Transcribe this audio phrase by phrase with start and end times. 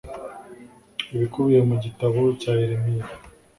[1.15, 3.05] ibikubiye mu gitabo cya Yeremiya